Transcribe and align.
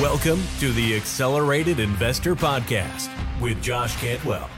Welcome 0.00 0.42
to 0.58 0.72
the 0.72 0.96
Accelerated 0.96 1.78
Investor 1.78 2.34
Podcast 2.34 3.10
with 3.42 3.62
Josh 3.62 3.94
Cantwell. 4.00 4.48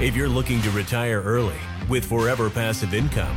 If 0.00 0.14
you're 0.14 0.28
looking 0.28 0.62
to 0.62 0.70
retire 0.70 1.20
early 1.20 1.58
with 1.88 2.04
forever 2.04 2.48
passive 2.48 2.94
income, 2.94 3.36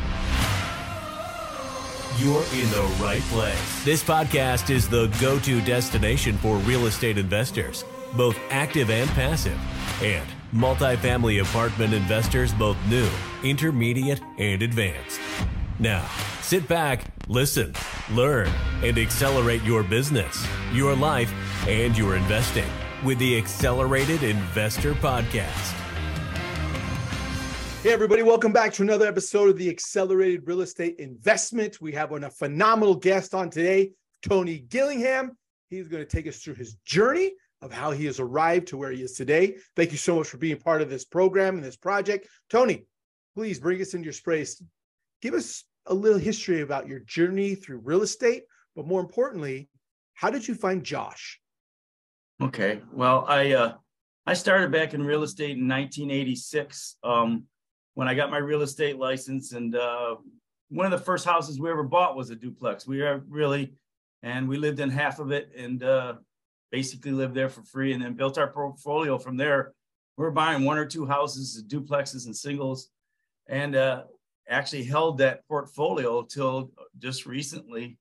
you're 2.20 2.44
in 2.54 2.70
the 2.70 2.96
right 3.02 3.24
place. 3.30 3.84
This 3.84 4.04
podcast 4.04 4.70
is 4.70 4.88
the 4.88 5.08
go 5.20 5.40
to 5.40 5.60
destination 5.62 6.38
for 6.38 6.58
real 6.58 6.86
estate 6.86 7.18
investors, 7.18 7.84
both 8.16 8.38
active 8.52 8.92
and 8.92 9.10
passive, 9.10 9.58
and 10.04 10.30
multifamily 10.54 11.42
apartment 11.42 11.96
investors, 11.96 12.54
both 12.54 12.78
new, 12.88 13.10
intermediate, 13.44 14.22
and 14.38 14.62
advanced. 14.62 15.20
Now, 15.80 16.08
sit 16.42 16.68
back, 16.68 17.06
listen, 17.28 17.74
learn, 18.12 18.50
and 18.84 18.98
accelerate 18.98 19.64
your 19.64 19.84
business, 19.84 20.48
your 20.72 20.96
life, 20.96 21.34
and 21.68 21.98
your 21.98 22.16
investing 22.16 22.70
with 23.04 23.18
the 23.20 23.38
Accelerated 23.38 24.24
Investor 24.24 24.94
Podcast. 24.94 25.74
Hey, 27.82 27.94
everybody, 27.94 28.24
welcome 28.24 28.52
back 28.52 28.74
to 28.74 28.84
another 28.84 29.08
episode 29.08 29.50
of 29.50 29.58
the 29.58 29.70
Accelerated 29.70 30.48
Real 30.48 30.62
Estate 30.62 30.96
Investment. 31.00 31.80
We 31.82 31.92
have 31.94 32.12
on 32.12 32.24
a 32.24 32.32
phenomenal 32.32 32.96
guest 32.96 33.36
on 33.36 33.50
today, 33.50 33.92
Tony 34.24 34.60
Gillingham. 34.60 35.38
He's 35.70 35.88
going 35.88 36.04
to 36.04 36.10
take 36.10 36.28
us 36.28 36.40
through 36.40 36.56
his 36.56 36.76
journey 36.86 37.34
of 37.62 37.72
how 37.72 37.92
he 37.92 38.06
has 38.06 38.20
arrived 38.20 38.68
to 38.68 38.78
where 38.78 38.92
he 38.92 39.02
is 39.02 39.14
today. 39.14 39.58
Thank 39.76 39.92
you 39.92 39.98
so 39.98 40.16
much 40.16 40.28
for 40.28 40.38
being 40.38 40.58
part 40.58 40.82
of 40.82 40.90
this 40.90 41.06
program 41.06 41.56
and 41.56 41.64
this 41.64 41.76
project. 41.76 42.28
Tony, 42.50 42.86
please 43.36 43.60
bring 43.60 43.82
us 43.82 43.94
into 43.94 44.06
your 44.06 44.14
space. 44.14 44.62
Give 45.22 45.34
us 45.34 45.64
a 45.88 45.94
little 45.94 46.20
history 46.20 46.62
about 46.62 46.88
your 46.88 47.00
journey 47.00 47.56
through 47.56 47.80
real 47.80 48.02
estate, 48.02 48.44
but 48.76 48.88
more 48.88 49.02
importantly, 49.02 49.70
how 50.14 50.30
did 50.30 50.48
you 50.48 50.56
find 50.56 50.84
Josh? 50.84 51.40
Okay, 52.42 52.82
well, 52.92 53.26
I 53.28 53.54
uh, 53.54 53.74
I 54.26 54.34
started 54.34 54.72
back 54.72 54.94
in 54.94 55.04
real 55.04 55.24
estate 55.24 55.58
in 55.58 55.68
1986. 55.68 56.98
Um, 57.04 57.48
when 57.96 58.08
I 58.08 58.14
got 58.14 58.30
my 58.30 58.38
real 58.38 58.62
estate 58.62 59.00
license. 59.00 59.54
And 59.54 59.76
uh, 59.76 60.16
one 60.70 60.86
of 60.86 60.92
the 60.92 61.04
first 61.04 61.26
houses 61.26 61.60
we 61.60 61.72
ever 61.72 61.84
bought 61.84 62.16
was 62.16 62.30
a 62.30 62.36
duplex. 62.36 62.86
We 62.86 63.02
are 63.02 63.24
really, 63.28 63.74
and 64.22 64.48
we 64.48 64.58
lived 64.58 64.80
in 64.80 64.90
half 64.90 65.20
of 65.20 65.32
it 65.32 65.50
and 65.58 65.82
uh, 65.82 66.14
basically 66.72 67.12
lived 67.12 67.34
there 67.34 67.50
for 67.50 67.64
free 67.64 67.94
and 67.94 68.04
then 68.04 68.14
built 68.14 68.38
our 68.38 68.52
portfolio 68.52 69.18
from 69.18 69.38
there. 69.38 69.74
We 70.18 70.26
are 70.26 70.32
buying 70.32 70.64
one 70.64 70.78
or 70.78 70.86
two 70.86 71.06
houses, 71.06 71.64
duplexes 71.68 72.26
and 72.26 72.36
singles, 72.36 72.90
and 73.48 73.76
uh, 73.76 74.04
actually 74.50 74.84
held 74.84 75.18
that 75.18 75.48
portfolio 75.48 76.24
till 76.24 76.72
just 77.00 77.26
recently. 77.26 77.98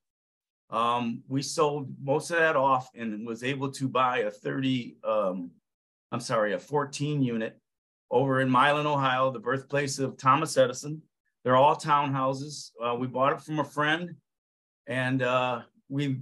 Um, 0.70 1.23
we 1.28 1.42
sold 1.42 1.89
most 2.03 2.31
of 2.31 2.39
that 2.39 2.56
off 2.56 2.91
and 2.95 3.27
was 3.27 3.45
able 3.45 3.70
to 3.73 3.89
buy 3.89 4.19
a 4.19 4.31
30, 4.31 4.97
um, 5.05 5.51
I'm 6.11 6.20
sorry, 6.20 6.55
a 6.55 6.59
14 6.59 7.23
unit 7.23 7.59
over 8.11 8.41
in 8.41 8.51
Milan, 8.51 8.86
Ohio, 8.86 9.31
the 9.31 9.39
birthplace 9.39 9.98
of 9.98 10.17
Thomas 10.17 10.56
Edison. 10.56 11.03
They're 11.45 11.56
all 11.56 11.77
townhouses. 11.77 12.70
Uh, 12.83 12.95
we 12.95 13.06
bought 13.06 13.34
it 13.34 13.42
from 13.42 13.61
a 13.61 13.64
friend, 13.64 14.14
and 14.86 15.23
uh, 15.23 15.62
we 15.89 16.20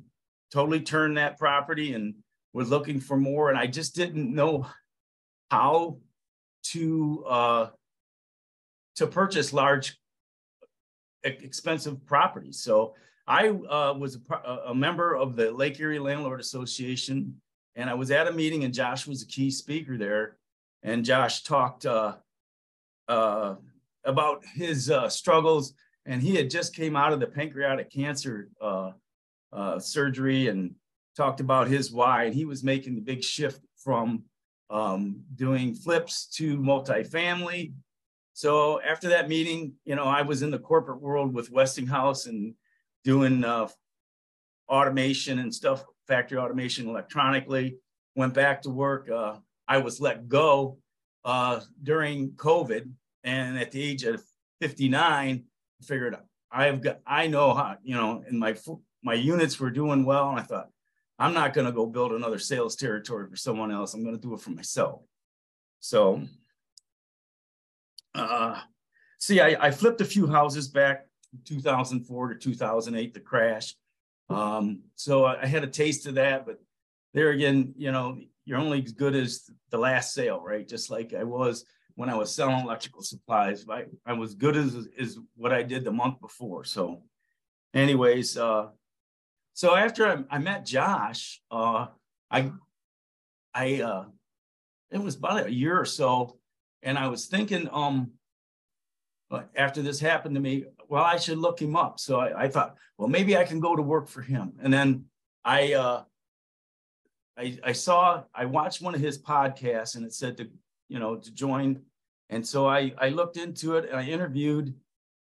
totally 0.53 0.81
turned 0.81 1.17
that 1.17 1.39
property 1.39 1.95
and 1.95 2.15
was 2.53 2.69
looking 2.69 3.01
for 3.01 3.17
more. 3.17 3.49
And 3.49 3.59
I 3.59 3.67
just 3.67 3.95
didn't 3.95 4.35
know 4.35 4.67
how 5.51 5.99
to 6.65 7.25
uh, 7.29 7.67
to 8.97 9.07
purchase 9.07 9.53
large, 9.53 9.97
expensive 11.25 12.05
properties. 12.07 12.59
So 12.61 12.95
I 13.27 13.49
uh, 13.49 13.95
was 13.99 14.19
a, 14.31 14.59
a 14.69 14.75
member 14.75 15.15
of 15.15 15.37
the 15.37 15.51
Lake 15.51 15.79
Erie 15.81 15.99
Landlord 15.99 16.41
Association, 16.41 17.41
and 17.77 17.89
I 17.89 17.95
was 17.95 18.11
at 18.11 18.29
a 18.29 18.33
meeting, 18.33 18.65
and 18.65 18.75
Josh 18.75 19.07
was 19.07 19.23
a 19.23 19.27
key 19.27 19.51
speaker 19.51 19.97
there 19.97 20.37
and 20.83 21.05
Josh 21.05 21.43
talked 21.43 21.87
uh, 21.87 22.15
uh, 23.09 23.57
about 24.05 24.45
his 24.55 24.91
uh, 24.91 25.09
struggles, 25.09 25.75
and 26.07 26.23
he 26.23 26.35
had 26.35 26.51
just 26.51 26.75
came 26.75 26.97
out 26.97 27.13
of 27.13 27.21
the 27.21 27.27
pancreatic 27.27 27.91
cancer 27.91 28.49
uh, 28.61 28.93
uh, 29.53 29.79
surgery 29.79 30.49
and 30.49 30.75
talked 31.17 31.41
about 31.41 31.69
his 31.69 31.93
why, 31.93 32.25
and 32.25 32.35
he 32.35 32.45
was 32.45 32.65
making 32.65 32.95
the 32.95 33.01
big 33.01 33.23
shift 33.23 33.61
from 33.77 34.25
um, 34.71 35.23
doing 35.35 35.75
flips 35.75 36.27
to 36.27 36.57
multifamily. 36.59 37.73
So 38.35 38.81
after 38.81 39.09
that 39.11 39.29
meeting, 39.29 39.75
you 39.85 39.95
know, 39.95 40.05
I 40.05 40.23
was 40.23 40.43
in 40.43 40.51
the 40.51 40.59
corporate 40.59 41.01
world 41.01 41.35
with 41.35 41.51
Westinghouse 41.51 42.27
and 42.27 42.55
doing 43.05 43.45
uh, 43.45 43.69
automation 44.69 45.39
and 45.39 45.55
stuff, 45.55 45.85
factory 46.07 46.39
automation 46.39 46.89
electronically. 46.89 47.77
Went 48.15 48.35
back 48.35 48.63
to 48.63 48.71
work. 48.71 49.11
Uh, 49.11 49.37
I 49.69 49.79
was 49.79 50.01
let 50.01 50.29
go 50.29 50.79
uh, 51.25 51.61
during 51.83 52.33
COVID, 52.33 52.91
and 53.25 53.59
at 53.59 53.71
the 53.71 53.83
age 53.83 54.05
of 54.05 54.23
59, 54.61 55.45
I 55.81 55.85
figured 55.85 56.17
I've 56.51 56.83
got 56.83 57.01
I 57.07 57.27
know 57.27 57.55
how 57.55 57.77
you 57.83 57.95
know, 57.95 58.23
and 58.27 58.39
my 58.39 58.55
my 59.03 59.15
units 59.15 59.59
were 59.59 59.71
doing 59.71 60.05
well, 60.05 60.29
and 60.31 60.39
I 60.39 60.43
thought 60.43 60.69
I'm 61.19 61.33
not 61.33 61.55
going 61.55 61.67
to 61.67 61.73
go 61.73 61.87
build 61.87 62.13
another 62.13 62.39
sales 62.39 62.77
territory 62.77 63.29
for 63.29 63.37
someone 63.37 63.71
else. 63.71 63.95
I'm 63.95 64.05
going 64.05 64.17
to 64.17 64.21
do 64.21 64.35
it 64.35 64.41
for 64.41 64.51
myself. 64.51 65.03
So, 65.81 66.23
uh, 68.15 68.61
see, 69.19 69.41
I, 69.41 69.57
I 69.67 69.71
flipped 69.71 70.01
a 70.01 70.05
few 70.07 70.27
houses 70.27 70.69
back 70.69 71.07
2004 71.45 72.29
to 72.29 72.35
2008, 72.39 73.15
the 73.15 73.21
crash. 73.21 73.75
Um, 74.29 74.83
so 74.95 75.25
I 75.25 75.47
had 75.47 75.65
a 75.65 75.69
taste 75.69 76.07
of 76.07 76.15
that, 76.15 76.47
but 76.47 76.59
there 77.15 77.31
again, 77.31 77.75
you 77.77 77.93
know, 77.93 78.19
you're 78.45 78.59
only 78.59 78.83
as 78.83 78.93
good 78.93 79.15
as 79.15 79.49
the 79.71 79.79
last 79.79 80.15
sale, 80.15 80.43
right? 80.43 80.67
Just 80.67 80.91
like 80.91 81.15
I 81.15 81.25
was 81.25 81.65
when 81.95 82.09
I 82.09 82.17
was 82.17 82.35
selling 82.35 82.61
electrical 82.61 83.03
supplies. 83.03 83.65
I, 83.69 83.85
I 84.07 84.15
was 84.15 84.35
good 84.35 84.57
as 84.57 84.75
is 84.97 85.19
what 85.37 85.53
I 85.53 85.63
did 85.63 85.85
the 85.85 85.93
month 85.93 86.21
before. 86.21 86.65
So, 86.65 87.03
anyways, 87.75 88.37
uh, 88.37 88.69
so 89.53 89.77
after 89.77 90.07
I, 90.07 90.37
I 90.37 90.39
met 90.39 90.67
Josh, 90.67 91.41
uh, 91.51 91.87
I 92.31 92.51
I 93.55 93.83
uh, 93.83 94.05
it 94.91 94.99
was 94.99 95.17
about 95.17 95.47
a 95.47 95.53
year 95.53 95.79
or 95.79 95.85
so, 95.85 96.39
and 96.83 96.99
I 96.99 97.09
was 97.09 97.27
thinking, 97.27 97.69
um, 97.73 98.13
after 99.57 99.83
this 99.83 99.99
happened 99.99 100.35
to 100.35 100.41
me, 100.41 100.65
well, 100.89 101.05
I 101.05 101.17
should 101.17 101.39
look 101.39 101.61
him 101.61 101.77
up. 101.77 101.99
So 101.99 102.21
I, 102.21 102.45
I 102.45 102.49
thought, 102.49 102.77
well, 102.99 103.09
maybe 103.09 103.37
I 103.37 103.45
can 103.45 103.61
go 103.61 103.75
to 103.75 103.83
work 103.83 104.09
for 104.09 104.21
him. 104.21 104.53
And 104.63 104.73
then 104.73 105.07
I 105.45 105.73
uh, 105.75 106.03
I, 107.39 107.59
I 107.65 107.73
saw 107.73 108.23
I 108.35 108.45
watched 108.45 108.83
one 108.83 108.95
of 108.95 109.01
his 109.01 109.19
podcasts 109.19 109.97
and 109.97 110.05
it 110.05 110.13
said 110.13 110.37
to 110.37 110.49
you 110.89 110.99
know 110.99 111.17
to 111.17 111.33
join, 111.33 111.81
and 112.29 112.47
so 112.47 112.67
I 112.67 112.93
I 112.99 113.09
looked 113.09 113.37
into 113.37 113.77
it 113.77 113.89
and 113.89 113.99
I 113.99 114.05
interviewed, 114.05 114.75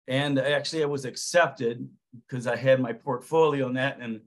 and 0.06 0.38
actually 0.38 0.82
I 0.82 0.86
was 0.86 1.04
accepted 1.04 1.88
because 2.26 2.46
I 2.46 2.56
had 2.56 2.80
my 2.80 2.92
portfolio 2.92 3.66
in 3.66 3.74
that 3.74 3.98
and 4.00 4.20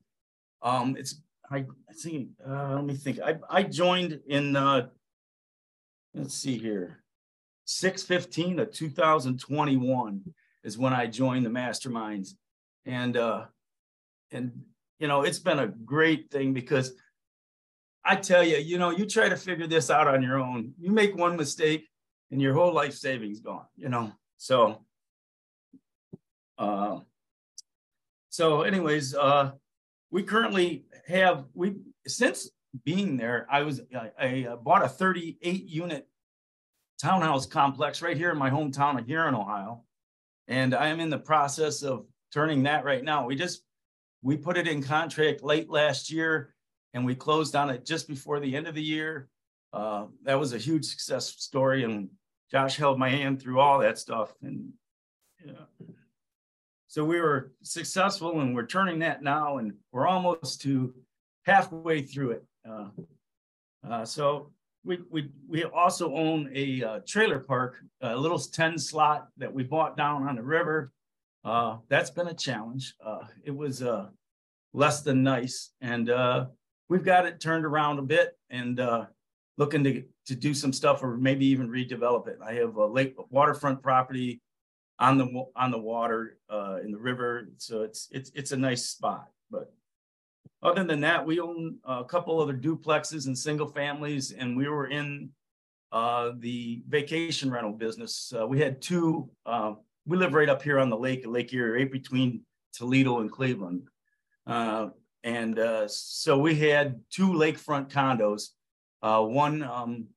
um 0.62 0.96
it's 0.98 1.22
I, 1.50 1.66
I 1.90 1.94
think 1.94 2.30
uh, 2.48 2.76
let 2.76 2.86
me 2.86 2.94
think 2.94 3.20
I 3.20 3.38
I 3.50 3.64
joined 3.64 4.20
in 4.28 4.56
uh 4.56 4.90
let's 6.14 6.36
see 6.36 6.58
here 6.58 7.04
615 7.70 8.60
of 8.60 8.72
2021 8.74 10.34
is 10.64 10.78
when 10.80 10.92
I 10.92 11.06
joined 11.06 11.46
the 11.46 11.52
masterminds 11.52 12.30
and 12.88 13.16
uh 13.16 13.46
and 14.32 14.64
you 14.98 15.08
know 15.08 15.22
it's 15.22 15.38
been 15.38 15.60
a 15.60 15.68
great 15.68 16.32
thing 16.32 16.52
because 16.52 16.94
I 18.04 18.16
tell 18.16 18.44
you, 18.44 18.58
you 18.58 18.80
know, 18.80 18.90
you 18.90 19.06
try 19.06 19.30
to 19.30 19.36
figure 19.36 19.68
this 19.68 19.92
out 19.92 20.08
on 20.08 20.24
your 20.24 20.40
own. 20.40 20.74
You 20.80 20.92
make 20.92 21.16
one 21.16 21.36
mistake 21.36 21.88
and 22.32 22.42
your 22.42 22.56
whole 22.56 22.74
life 22.74 22.96
savings 22.96 23.40
gone, 23.40 23.68
you 23.76 23.90
know. 23.90 24.14
So 24.38 24.84
uh 26.58 27.02
so 28.30 28.64
anyways, 28.64 29.14
uh 29.14 29.52
we 30.10 30.24
currently 30.24 30.86
have 31.08 31.46
we 31.54 31.76
since 32.08 32.50
being 32.84 33.16
there, 33.16 33.46
I 33.48 33.62
was 33.62 33.82
I, 33.96 34.10
I 34.20 34.56
bought 34.56 34.84
a 34.84 34.90
38 34.90 35.66
unit 35.66 36.09
townhouse 37.02 37.46
complex 37.46 38.02
right 38.02 38.18
here 38.18 38.32
in 38.32 38.38
my 38.38 38.50
hometown 38.50 39.00
of 39.00 39.06
here 39.06 39.28
in 39.28 39.36
Ohio. 39.36 39.84
And 40.48 40.74
I 40.74 40.88
am 40.88 41.00
in 41.00 41.10
the 41.10 41.20
process 41.20 41.84
of 41.84 42.06
turning 42.34 42.64
that 42.64 42.84
right 42.84 43.04
now. 43.04 43.26
We 43.26 43.36
just 43.36 43.64
we 44.22 44.36
put 44.36 44.58
it 44.58 44.68
in 44.68 44.84
contract 44.84 45.44
late 45.44 45.70
last 45.70 46.12
year 46.12 46.54
and 46.94 47.06
we 47.06 47.16
closed 47.16 47.56
on 47.56 47.70
it 47.70 47.86
just 47.86 48.08
before 48.08 48.40
the 48.40 48.56
end 48.56 48.68
of 48.68 48.76
the 48.76 48.84
year. 48.84 49.30
Uh, 49.72 50.08
that 50.24 50.40
was 50.40 50.54
a 50.54 50.58
huge 50.58 50.86
success 50.86 51.28
story, 51.38 51.84
and 51.84 52.10
Josh 52.52 52.76
held 52.76 52.98
my 52.98 53.10
hand 53.10 53.40
through 53.42 53.60
all 53.60 53.80
that 53.80 54.00
stuff. 54.00 54.34
And 54.42 54.74
yeah. 55.46 55.86
so 56.88 57.06
we 57.06 57.22
were 57.22 57.52
successful, 57.62 58.42
and 58.42 58.56
we're 58.56 58.66
turning 58.66 59.00
that 59.00 59.22
now, 59.22 59.58
and 59.58 59.74
we're 59.92 60.08
almost 60.08 60.62
to 60.62 60.94
halfway 61.46 62.02
through 62.02 62.32
it. 62.32 62.46
Uh, 62.68 62.88
uh, 63.88 64.06
so 64.06 64.52
we, 64.90 64.98
we 65.12 65.30
we 65.48 65.64
also 65.66 66.16
own 66.16 66.50
a 66.54 66.84
uh, 66.84 67.00
trailer 67.08 67.38
park, 67.38 67.78
a 68.02 68.18
little 68.18 68.40
10 68.40 68.80
slot 68.80 69.28
that 69.38 69.54
we 69.54 69.62
bought 69.62 69.96
down 69.96 70.28
on 70.28 70.36
the 70.36 70.42
river. 70.42 70.92
Uh, 71.46 71.78
that's 71.90 72.10
been 72.10 72.28
a 72.28 72.34
challenge. 72.34 72.96
Uh, 73.06 73.20
it 73.44 73.56
was 73.56 73.84
uh, 73.84 74.08
less 74.74 75.04
than 75.04 75.22
nice. 75.22 75.72
And 75.80 76.10
uh, 76.10 76.48
we've 76.90 77.06
got 77.06 77.28
it 77.28 77.40
turned 77.40 77.66
around 77.66 78.00
a 78.00 78.02
bit 78.02 78.36
and 78.50 78.80
uh, 78.80 79.06
looking 79.60 79.84
to, 79.84 80.04
to 80.26 80.36
do 80.36 80.56
some 80.56 80.74
stuff 80.74 81.04
or 81.04 81.18
maybe 81.18 81.46
even 81.46 81.70
redevelop 81.70 82.28
it. 82.28 82.40
I 82.44 82.54
have 82.54 82.76
a 82.76 82.88
lake 82.88 83.16
waterfront 83.30 83.84
property 83.84 84.42
on 84.98 85.20
the 85.20 85.46
on 85.56 85.70
the 85.70 85.78
water 85.78 86.40
in 86.84 86.92
the 86.92 86.98
river, 86.98 87.48
so 87.58 87.84
it's 87.84 88.08
it's 88.12 88.32
it's 88.34 88.52
a 88.54 88.58
nice 88.58 88.88
spot. 88.88 89.28
But 89.52 89.72
other 90.62 90.84
than 90.84 91.02
that, 91.02 91.26
we 91.26 91.40
own 91.40 91.78
a 91.86 92.04
couple 92.04 92.40
other 92.40 92.54
duplexes 92.54 93.28
and 93.28 93.38
single 93.38 93.68
families, 93.68 94.32
and 94.32 94.58
we 94.58 94.68
were 94.68 94.88
in 94.88 95.30
uh, 95.92 96.32
the 96.40 96.84
vacation 96.88 97.50
rental 97.50 97.72
business. 97.72 98.34
Uh, 98.38 98.46
we 98.46 98.60
had 98.60 98.82
two. 98.82 99.30
Uh, 99.46 99.74
we 100.06 100.18
live 100.18 100.34
right 100.34 100.50
up 100.50 100.62
here 100.62 100.80
on 100.80 100.90
the 100.90 100.98
lake, 100.98 101.26
Lake 101.26 101.54
Erie, 101.54 101.84
right 101.84 101.92
between 101.92 102.42
Toledo 102.74 103.20
and 103.20 103.32
Cleveland. 103.32 103.84
Uh, 104.46 104.90
and 105.24 105.60
uh, 105.60 105.88
so 105.88 106.38
we 106.38 106.56
had 106.56 107.00
two 107.10 107.30
lakefront 107.30 107.90
condos. 107.90 108.50
Uh, 109.02 109.22
one 109.22 109.64
um, 109.64 110.08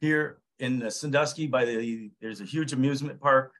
here 0.00 0.38
in 0.58 0.90
Sandusky 0.90 1.46
by 1.46 1.64
the, 1.64 2.10
there's 2.20 2.40
a 2.40 2.44
huge 2.44 2.72
amusement 2.72 3.20
park. 3.20 3.52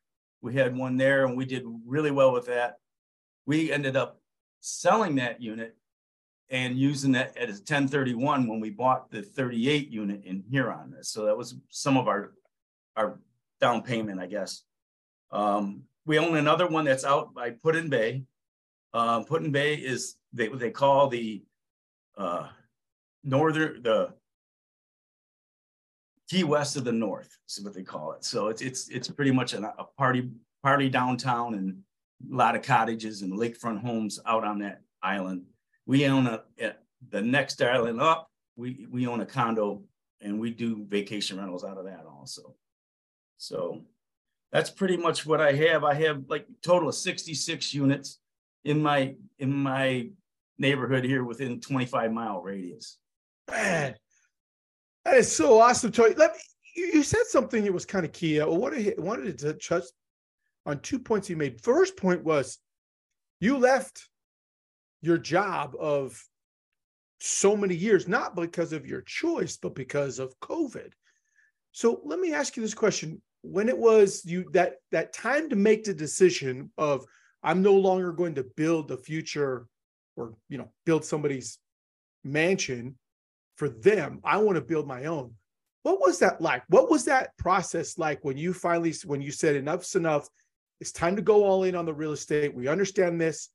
We 0.43 0.55
had 0.55 0.77
one 0.77 0.97
there 0.97 1.27
and 1.27 1.37
we 1.37 1.45
did 1.45 1.65
really 1.87 2.11
well 2.11 2.33
with 2.33 2.47
that. 2.47 2.77
We 3.47 3.73
ended 3.73 3.97
up 3.97 4.21
selling 4.61 5.17
that 5.17 5.43
unit 5.43 5.77
and 6.51 6.77
using 6.77 7.13
that 7.13 7.37
as 7.37 7.59
1031 7.59 8.47
when 8.47 8.61
we 8.61 8.71
bought 8.71 9.11
the 9.11 9.23
38 9.23 9.89
unit 9.91 10.25
in 10.25 10.43
Huron. 10.51 10.97
So 11.03 11.25
that 11.27 11.37
was 11.37 11.55
some 11.69 11.97
of 11.97 12.09
our, 12.09 12.33
our 12.97 13.21
down 13.61 13.83
payment, 13.83 14.21
I 14.21 14.27
guess. 14.27 14.65
Um, 15.31 15.83
we 16.07 16.19
own 16.19 16.37
another 16.37 16.67
one 16.67 16.85
that's 16.85 17.05
out 17.05 17.35
by 17.35 17.51
Put-in-Bay. 17.51 18.25
Uh, 18.93 19.23
Put-in-Bay 19.23 19.75
is 19.75 20.17
they, 20.33 20.49
what 20.49 20.59
they 20.59 20.71
call 20.71 21.09
the 21.09 21.43
uh, 22.19 22.49
northern, 23.23 23.83
the 23.83 24.13
Key 26.31 26.45
West 26.45 26.77
of 26.77 26.85
the 26.85 26.93
North 26.93 27.37
is 27.49 27.61
what 27.61 27.75
they 27.75 27.83
call 27.83 28.13
it. 28.13 28.25
So 28.25 28.49
it's 28.49 28.63
it's 28.63 28.89
it's 28.89 29.09
pretty 29.09 29.33
much 29.33 29.53
a 29.53 29.75
party 29.99 30.31
party 30.63 30.89
downtown 30.89 31.55
and 31.55 31.79
a 32.33 32.37
lot 32.37 32.55
of 32.55 32.63
cottages 32.63 33.23
and 33.23 33.33
lakefront 33.33 33.81
homes 33.81 34.21
out 34.25 34.45
on 34.45 34.61
that 34.61 34.83
island. 35.03 35.43
We 35.91 36.07
own 36.07 36.29
a, 36.29 36.45
the 37.11 37.21
next 37.21 37.61
island 37.61 38.01
up. 38.01 38.31
We 38.55 38.87
we 38.93 39.09
own 39.09 39.23
a 39.23 39.27
condo 39.27 39.83
and 40.21 40.39
we 40.39 40.53
do 40.53 40.87
vacation 40.89 41.37
rentals 41.37 41.65
out 41.65 41.79
of 41.79 41.85
that 41.87 42.05
also. 42.07 42.55
So 43.39 43.81
that's 44.53 44.71
pretty 44.71 44.97
much 44.97 45.27
what 45.27 45.41
I 45.41 45.51
have. 45.51 45.83
I 45.83 45.95
have 45.95 46.23
like 46.29 46.47
total 46.63 46.91
of 46.91 46.95
66 46.95 47.75
units 47.75 48.21
in 48.65 48.81
my 48.81 49.17
in 49.41 49.53
my 49.53 50.11
neighborhood 50.59 51.03
here 51.03 51.25
within 51.25 51.61
25 51.61 52.13
mile 52.13 52.41
radius. 52.41 52.99
Man, 53.51 53.97
that 55.05 55.17
is 55.17 55.35
so 55.35 55.61
awesome, 55.61 55.91
Troy. 55.91 56.15
Let 56.17 56.35
me. 56.35 56.39
You 56.77 57.03
said 57.03 57.27
something 57.27 57.65
that 57.65 57.73
was 57.73 57.85
kind 57.85 58.05
of 58.05 58.13
key. 58.13 58.41
I 58.41 58.45
wanted, 58.45 58.97
wanted 59.01 59.37
to 59.39 59.55
touch 59.55 59.87
on 60.67 60.79
two 60.79 61.01
points 61.01 61.29
you 61.29 61.37
made. 61.37 61.61
First 61.61 61.97
point 61.97 62.23
was 62.23 62.59
you 63.41 63.59
left 63.59 64.09
your 65.03 65.19
job 65.19 65.75
of 65.79 66.23
so 67.21 67.57
many 67.57 67.75
years, 67.75 68.09
not 68.09 68.35
because 68.35 68.73
of 68.73 68.87
your 68.87 69.03
choice, 69.03 69.57
but 69.57 69.75
because 69.75 70.19
of 70.19 70.39
COVID. 70.41 70.93
So 71.73 72.01
let 72.05 72.19
me 72.19 72.33
ask 72.33 72.57
you 72.57 72.63
this 72.63 72.75
question: 72.75 73.21
When 73.43 73.69
it 73.69 73.79
was 73.79 74.25
you 74.25 74.47
that 74.53 74.77
that 74.91 75.13
time 75.13 75.49
to 75.51 75.57
make 75.57 75.85
the 75.85 75.95
decision 75.95 76.71
of 76.79 77.05
I'm 77.43 77.63
no 77.63 77.75
longer 77.75 78.13
going 78.13 78.35
to 78.35 78.45
build 78.57 78.89
the 78.89 78.97
future 78.97 79.67
or 80.17 80.35
you 80.49 80.59
know 80.59 80.71
build 80.85 81.05
somebody's 81.05 81.59
mansion 82.25 82.97
for 83.57 83.69
them. 83.69 84.21
I 84.25 84.39
want 84.39 84.57
to 84.57 84.63
build 84.63 84.87
my 84.87 85.05
own. 85.05 85.35
What 85.83 86.01
was 86.01 86.19
that 86.19 86.41
like? 86.41 86.63
What 86.69 86.91
was 86.91 87.05
that 87.07 87.37
process 87.39 87.99
like 87.99 88.25
when 88.25 88.37
you 88.37 88.53
finally 88.53 88.95
when 89.05 89.23
you 89.23 89.31
said 89.31 89.57
enough's 89.57 89.95
enough. 89.95 90.29
It's 90.81 90.93
time 90.93 91.15
to 91.17 91.23
go 91.23 91.45
all 91.45 91.65
in 91.65 91.75
on 91.75 91.85
the 91.85 91.93
real 91.93 92.13
estate. 92.13 92.55
We 92.55 92.67
understand 92.67 93.21
this 93.21 93.51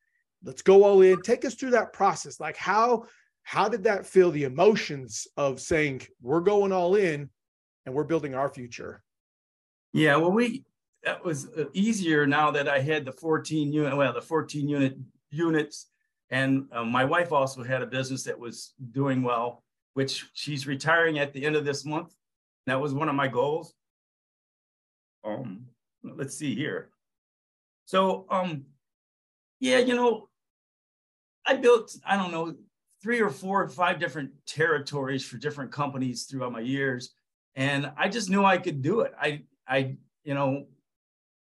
let's 0.45 0.62
go 0.62 0.83
all 0.83 1.01
in 1.01 1.21
take 1.21 1.44
us 1.44 1.56
through 1.56 1.71
that 1.71 1.92
process 1.92 2.39
like 2.39 2.56
how 2.56 3.03
how 3.44 3.68
did 3.68 3.83
that 3.83 4.06
feel 4.06 4.31
the 4.31 4.44
emotions 4.44 5.27
of 5.38 5.59
saying 5.59 6.01
we're 6.21 6.39
going 6.39 6.71
all 6.71 6.95
in 6.95 7.30
and 7.86 7.94
we're 7.94 8.03
building 8.03 8.33
our 8.36 8.50
future 8.50 9.03
yeah 9.92 10.15
well 10.15 10.31
we 10.31 10.63
that 11.03 11.24
was 11.24 11.47
uh, 11.57 11.65
easier 11.74 12.25
now 12.25 12.51
that 12.51 12.68
i 12.68 12.80
had 12.80 13.06
the 13.06 13.12
14 13.12 13.74
unit 13.74 13.97
well 13.97 14.13
the 14.13 14.21
14 14.21 14.68
unit 14.68 14.97
units 15.31 15.88
and 16.30 16.65
uh, 16.71 16.83
my 16.83 17.06
wife 17.06 17.31
also 17.31 17.63
had 17.63 17.81
a 17.81 17.88
business 17.88 18.24
that 18.24 18.39
was 18.39 18.74
doing 18.91 19.21
well, 19.21 19.63
which 19.94 20.25
she's 20.33 20.68
retiring 20.68 21.19
at 21.19 21.33
the 21.33 21.45
end 21.45 21.56
of 21.56 21.65
this 21.65 21.86
month. 21.86 22.13
That 22.65 22.81
was 22.81 22.94
one 22.94 23.09
of 23.09 23.15
my 23.15 23.27
goals. 23.27 23.74
Um, 25.24 25.68
let's 26.03 26.36
see 26.36 26.56
here. 26.56 26.89
So, 27.86 28.25
um, 28.30 28.65
yeah, 29.59 29.77
you 29.77 29.95
know, 29.95 30.30
I 31.45 31.56
built, 31.56 31.95
I 32.06 32.18
don't 32.18 32.31
know, 32.31 32.56
three 33.01 33.21
or 33.21 33.30
four 33.30 33.63
or 33.63 33.69
five 33.69 34.00
different 34.00 34.31
territories 34.47 35.24
for 35.24 35.38
different 35.38 35.71
companies 35.71 36.24
throughout 36.24 36.51
my 36.51 36.59
years. 36.59 37.13
And 37.56 37.92
I 37.97 38.09
just 38.09 38.30
knew 38.30 38.44
I 38.44 38.57
could 38.57 38.81
do 38.81 39.01
it. 39.01 39.13
I, 39.19 39.44
I, 39.68 39.97
you 40.24 40.33
know, 40.33 40.65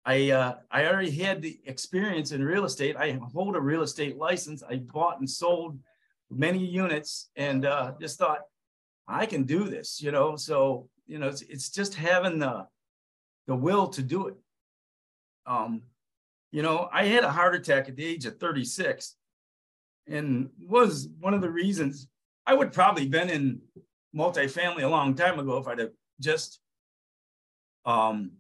I 0.06 0.30
uh, 0.30 0.54
I 0.70 0.86
already 0.86 1.10
had 1.10 1.42
the 1.42 1.58
experience 1.66 2.30
in 2.30 2.42
real 2.44 2.64
estate. 2.64 2.96
I 2.96 3.18
hold 3.32 3.56
a 3.56 3.60
real 3.60 3.82
estate 3.82 4.16
license. 4.16 4.62
I 4.62 4.76
bought 4.76 5.18
and 5.18 5.28
sold 5.28 5.80
many 6.30 6.64
units, 6.64 7.28
and 7.34 7.66
uh, 7.66 7.92
just 8.00 8.16
thought 8.16 8.42
I 9.08 9.26
can 9.26 9.42
do 9.42 9.64
this. 9.64 10.00
You 10.00 10.12
know, 10.12 10.36
so 10.36 10.88
you 11.08 11.18
know, 11.18 11.26
it's, 11.26 11.42
it's 11.42 11.70
just 11.70 11.94
having 11.94 12.38
the 12.38 12.68
the 13.48 13.56
will 13.56 13.88
to 13.88 14.02
do 14.02 14.28
it. 14.28 14.36
Um, 15.44 15.82
you 16.52 16.62
know, 16.62 16.88
I 16.92 17.06
had 17.06 17.24
a 17.24 17.30
heart 17.30 17.56
attack 17.56 17.88
at 17.88 17.96
the 17.96 18.04
age 18.04 18.26
of 18.26 18.38
36, 18.38 19.16
and 20.08 20.50
was 20.58 21.08
one 21.20 21.34
of 21.34 21.40
the 21.40 21.50
reasons 21.50 22.08
I 22.46 22.54
would 22.54 22.72
probably 22.72 23.08
been 23.08 23.28
in 23.28 23.60
multifamily 24.14 24.82
a 24.82 24.88
long 24.88 25.14
time 25.14 25.38
ago 25.38 25.58
if 25.58 25.66
I'd 25.68 25.78
have 25.78 25.90
just 26.20 26.60
um 27.84 28.32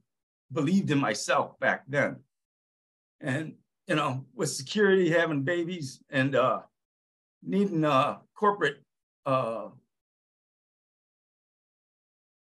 believed 0.52 0.90
in 0.90 0.98
myself 0.98 1.58
back 1.58 1.82
then. 1.88 2.16
And, 3.20 3.54
you 3.86 3.96
know, 3.96 4.24
with 4.34 4.50
security, 4.50 5.10
having 5.10 5.42
babies 5.42 6.00
and 6.10 6.34
uh, 6.34 6.60
needing 7.42 7.84
uh, 7.84 8.18
corporate, 8.34 8.76
uh, 9.24 9.68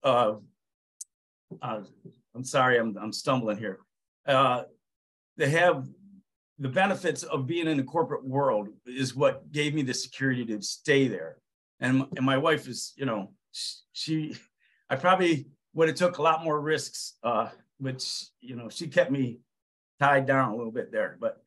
uh, 0.04 0.36
uh, 1.62 1.82
I'm 2.34 2.44
sorry, 2.44 2.80
I'm, 2.80 2.98
I'm 2.98 3.14
stumbling 3.14 3.58
here. 3.58 3.80
Uh, 4.26 4.64
they 5.38 5.50
have 5.50 5.88
the 6.62 6.70
benefits 6.70 7.24
of 7.24 7.46
being 7.46 7.68
in 7.68 7.78
the 7.78 7.84
corporate 7.84 8.26
world 8.26 8.70
is 8.86 9.16
what 9.16 9.52
gave 9.52 9.74
me 9.74 9.82
the 9.82 9.94
security 9.94 10.46
to 10.46 10.62
stay 10.62 11.08
there. 11.08 11.38
And, 11.80 12.06
and 12.16 12.26
my 12.26 12.38
wife 12.38 12.68
is, 12.68 12.94
you 12.96 13.06
know, 13.06 13.34
she, 13.92 14.36
I 14.90 14.96
probably 14.96 15.48
would 15.74 15.90
have 15.90 15.98
took 15.98 16.18
a 16.18 16.22
lot 16.22 16.44
more 16.44 16.62
risks 16.62 17.18
uh, 17.24 17.50
which 17.82 18.28
you 18.40 18.56
know 18.56 18.70
she 18.70 18.88
kept 18.88 19.12
me 19.12 19.40
tied 20.00 20.26
down 20.26 20.52
a 20.52 20.56
little 20.56 20.72
bit 20.72 20.92
there. 20.92 21.18
But 21.20 21.44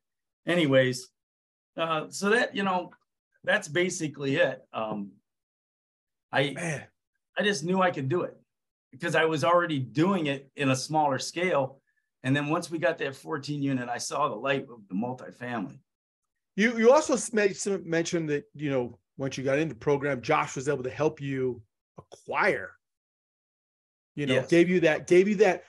anyways, 0.46 1.08
uh, 1.76 2.06
so 2.10 2.30
that 2.30 2.54
you 2.54 2.64
know 2.64 2.90
that's 3.44 3.68
basically 3.68 4.36
it. 4.36 4.62
Um, 4.72 5.12
I 6.32 6.50
Man. 6.50 6.84
I 7.38 7.42
just 7.44 7.64
knew 7.64 7.80
I 7.80 7.92
could 7.92 8.08
do 8.08 8.22
it 8.22 8.36
because 8.90 9.14
I 9.14 9.24
was 9.24 9.44
already 9.44 9.78
doing 9.78 10.26
it 10.26 10.50
in 10.56 10.70
a 10.70 10.76
smaller 10.76 11.18
scale. 11.18 11.80
And 12.24 12.34
then 12.34 12.48
once 12.48 12.70
we 12.70 12.78
got 12.78 12.98
that 12.98 13.14
14 13.14 13.62
unit, 13.62 13.88
I 13.88 13.98
saw 13.98 14.28
the 14.28 14.34
light 14.34 14.62
of 14.62 14.88
the 14.88 14.94
multifamily. 14.94 15.78
You 16.56 16.78
you 16.78 16.90
also 16.90 17.16
mentioned 17.84 18.30
that 18.30 18.44
you 18.54 18.70
know 18.70 18.98
once 19.18 19.36
you 19.36 19.44
got 19.44 19.58
into 19.58 19.74
the 19.74 19.80
program, 19.80 20.22
Josh 20.22 20.56
was 20.56 20.68
able 20.68 20.82
to 20.84 20.90
help 20.90 21.20
you 21.20 21.60
acquire. 21.98 22.72
You 24.16 24.26
know, 24.26 24.34
yes. 24.34 24.48
gave 24.48 24.68
you 24.68 24.80
that 24.80 25.06
gave 25.06 25.28
you 25.28 25.34
that 25.36 25.64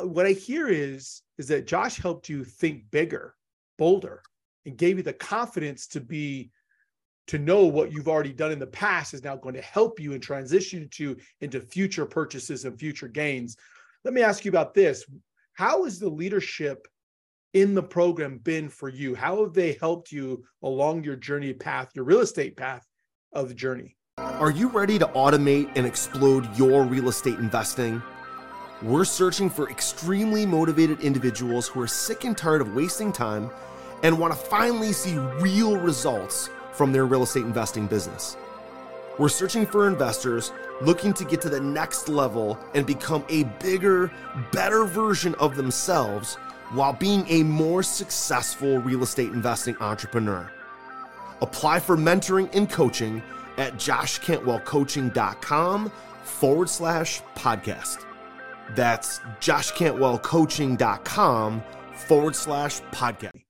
uh, 0.00 0.06
what 0.06 0.26
I 0.26 0.32
hear 0.32 0.68
is 0.68 1.22
is 1.38 1.48
that 1.48 1.66
Josh 1.66 1.96
helped 1.96 2.28
you 2.28 2.42
think 2.44 2.90
bigger, 2.90 3.34
bolder, 3.78 4.22
and 4.66 4.76
gave 4.76 4.96
you 4.96 5.02
the 5.02 5.12
confidence 5.12 5.86
to 5.88 6.00
be 6.00 6.50
to 7.28 7.38
know 7.38 7.66
what 7.66 7.92
you've 7.92 8.08
already 8.08 8.32
done 8.32 8.50
in 8.50 8.58
the 8.58 8.66
past 8.66 9.14
is 9.14 9.22
now 9.22 9.36
going 9.36 9.54
to 9.54 9.62
help 9.62 10.00
you 10.00 10.12
and 10.12 10.22
transition 10.22 10.88
to 10.90 11.16
into 11.40 11.60
future 11.60 12.06
purchases 12.06 12.64
and 12.64 12.78
future 12.78 13.08
gains. 13.08 13.56
Let 14.04 14.14
me 14.14 14.22
ask 14.22 14.44
you 14.44 14.50
about 14.50 14.74
this. 14.74 15.04
How 15.54 15.84
has 15.84 15.98
the 15.98 16.08
leadership 16.08 16.88
in 17.52 17.74
the 17.74 17.82
program 17.82 18.38
been 18.38 18.70
for 18.70 18.88
you? 18.88 19.14
How 19.14 19.44
have 19.44 19.52
they 19.52 19.74
helped 19.74 20.10
you 20.10 20.44
along 20.62 21.04
your 21.04 21.16
journey 21.16 21.52
path, 21.52 21.90
your 21.94 22.06
real 22.06 22.20
estate 22.20 22.56
path 22.56 22.86
of 23.32 23.48
the 23.48 23.54
journey? 23.54 23.96
Are 24.16 24.50
you 24.50 24.68
ready 24.68 24.98
to 24.98 25.06
automate 25.08 25.70
and 25.76 25.86
explode 25.86 26.48
your 26.56 26.84
real 26.84 27.08
estate 27.08 27.38
investing? 27.38 28.02
We're 28.80 29.04
searching 29.04 29.50
for 29.50 29.70
extremely 29.70 30.46
motivated 30.46 31.00
individuals 31.00 31.68
who 31.68 31.82
are 31.82 31.86
sick 31.86 32.24
and 32.24 32.36
tired 32.36 32.62
of 32.62 32.74
wasting 32.74 33.12
time 33.12 33.50
and 34.02 34.18
want 34.18 34.32
to 34.32 34.38
finally 34.38 34.92
see 34.92 35.16
real 35.16 35.76
results 35.76 36.48
from 36.72 36.92
their 36.92 37.04
real 37.04 37.22
estate 37.22 37.44
investing 37.44 37.86
business. 37.86 38.36
We're 39.18 39.28
searching 39.28 39.66
for 39.66 39.86
investors 39.86 40.52
looking 40.80 41.12
to 41.14 41.24
get 41.24 41.40
to 41.42 41.48
the 41.48 41.60
next 41.60 42.08
level 42.08 42.58
and 42.74 42.84
become 42.86 43.24
a 43.28 43.44
bigger, 43.60 44.10
better 44.52 44.84
version 44.84 45.34
of 45.36 45.54
themselves 45.56 46.34
while 46.72 46.94
being 46.94 47.26
a 47.28 47.42
more 47.42 47.82
successful 47.82 48.78
real 48.78 49.02
estate 49.02 49.32
investing 49.32 49.76
entrepreneur. 49.80 50.48
Apply 51.42 51.80
for 51.80 51.96
mentoring 51.96 52.48
and 52.54 52.70
coaching 52.70 53.22
at 53.58 53.74
joshcantwellcoaching.com 53.74 55.92
forward 56.22 56.70
slash 56.70 57.20
podcast. 57.36 58.06
That's 58.74 59.18
joshcantwellcoaching.com 59.40 61.62
forward 61.94 62.34
slash 62.34 62.80
podcast. 62.92 63.42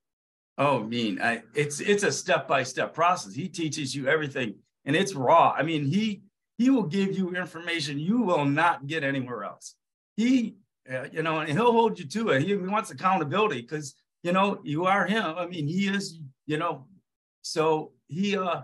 Oh, 0.59 0.85
mean, 0.85 1.19
I, 1.23 1.42
it's 1.54 1.81
it's 1.81 2.02
a 2.02 2.12
step 2.12 2.47
by 2.47 2.62
step 2.62 2.92
process. 2.95 3.35
He 3.35 3.49
teaches 3.49 3.95
you 3.95 4.07
everything, 4.07 4.57
and 4.85 4.97
it's 4.97 5.15
raw. 5.15 5.55
I 5.57 5.62
mean, 5.62 5.85
he 5.85 6.23
he 6.59 6.71
will 6.71 6.85
give 6.85 7.17
you 7.17 7.35
information 7.35 7.99
you 7.99 8.23
will 8.23 8.45
not 8.45 8.87
get 8.87 9.03
anywhere 9.03 9.45
else. 9.45 9.75
He, 10.17 10.57
uh, 10.93 11.07
you 11.11 11.23
know, 11.23 11.41
and 11.41 11.51
he'll 11.51 11.73
hold 11.73 11.99
you 11.99 12.07
to 12.07 12.31
it. 12.31 12.43
He 12.43 12.55
wants 12.55 12.91
accountability 12.91 13.62
because 13.62 13.95
you 14.23 14.33
know 14.33 14.61
you 14.62 14.87
are 14.87 15.07
him. 15.07 15.25
I 15.25 15.47
mean, 15.47 15.67
he 15.67 15.89
is, 15.89 16.21
you 16.47 16.59
know, 16.59 16.87
so 17.43 17.93
he 18.09 18.37
uh, 18.37 18.62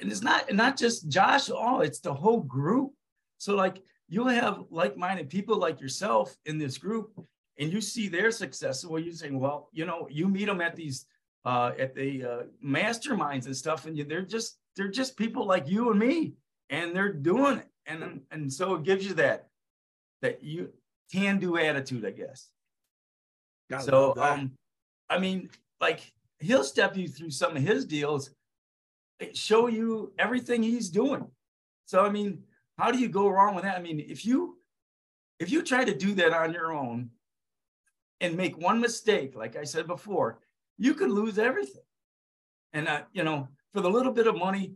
and 0.00 0.10
it's 0.10 0.22
not 0.22 0.52
not 0.52 0.76
just 0.76 1.08
Josh. 1.08 1.50
Oh, 1.52 1.80
it's 1.80 2.00
the 2.00 2.14
whole 2.14 2.40
group. 2.40 2.92
So 3.38 3.54
like 3.54 3.82
you'll 4.08 4.28
have 4.28 4.64
like-minded 4.70 5.28
people 5.28 5.56
like 5.58 5.80
yourself 5.80 6.36
in 6.46 6.58
this 6.58 6.78
group 6.78 7.10
and 7.58 7.72
you 7.72 7.80
see 7.80 8.08
their 8.08 8.30
success 8.30 8.84
well 8.84 9.00
you're 9.00 9.12
saying 9.12 9.38
well 9.38 9.68
you 9.72 9.84
know 9.84 10.06
you 10.10 10.28
meet 10.28 10.46
them 10.46 10.60
at 10.60 10.76
these 10.76 11.06
uh, 11.44 11.72
at 11.78 11.94
the 11.94 12.24
uh, 12.24 12.42
masterminds 12.64 13.46
and 13.46 13.56
stuff 13.56 13.86
and 13.86 13.98
they're 14.08 14.22
just 14.22 14.58
they're 14.76 14.88
just 14.88 15.16
people 15.16 15.46
like 15.46 15.68
you 15.68 15.90
and 15.90 15.98
me 15.98 16.34
and 16.70 16.94
they're 16.94 17.12
doing 17.12 17.58
it. 17.58 17.68
And 17.86 18.20
and 18.30 18.52
so 18.52 18.74
it 18.74 18.82
gives 18.82 19.06
you 19.06 19.14
that 19.14 19.48
that 20.22 20.42
you 20.42 20.72
can 21.12 21.38
do 21.38 21.56
attitude 21.56 22.04
i 22.04 22.10
guess. 22.10 22.48
God, 23.70 23.82
so 23.82 24.14
um 24.18 24.52
i 25.08 25.18
mean 25.18 25.50
like 25.80 26.12
he'll 26.40 26.64
step 26.64 26.96
you 26.96 27.06
through 27.06 27.30
some 27.30 27.56
of 27.56 27.62
his 27.62 27.84
deals 27.84 28.30
show 29.32 29.68
you 29.68 30.12
everything 30.18 30.62
he's 30.62 30.90
doing. 30.90 31.26
So 31.86 32.04
i 32.04 32.10
mean 32.10 32.42
how 32.78 32.90
do 32.90 32.98
you 32.98 33.08
go 33.08 33.28
wrong 33.28 33.54
with 33.54 33.64
that? 33.64 33.76
I 33.76 33.82
mean, 33.82 34.00
if 34.00 34.24
you 34.24 34.58
if 35.38 35.50
you 35.50 35.62
try 35.62 35.84
to 35.84 35.94
do 35.94 36.14
that 36.14 36.32
on 36.32 36.52
your 36.52 36.72
own 36.72 37.10
and 38.20 38.36
make 38.36 38.58
one 38.58 38.80
mistake, 38.80 39.34
like 39.36 39.56
I 39.56 39.64
said 39.64 39.86
before, 39.86 40.38
you 40.78 40.94
could 40.94 41.10
lose 41.10 41.38
everything. 41.38 41.82
And 42.72 42.88
uh, 42.88 43.02
you 43.12 43.24
know, 43.24 43.48
for 43.76 43.82
the 43.82 43.90
little 43.90 44.12
bit 44.12 44.26
of 44.26 44.38
money, 44.38 44.72